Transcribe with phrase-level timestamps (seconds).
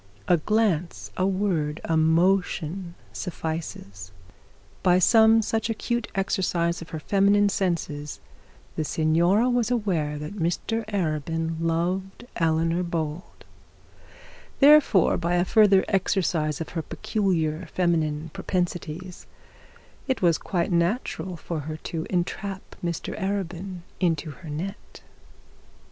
[0.27, 4.11] A glance, a word, a motion, suffices:
[4.81, 8.19] by some such acute exercise of her feminine senses
[8.75, 14.09] the signora was aware that Mr Arabin loved Eleanor Bold; and
[14.59, 19.27] therefore, by a further exercise of her peculiar feminine propensities,
[20.07, 25.03] it was quite natural for her to entrap Mr Arabin into her net.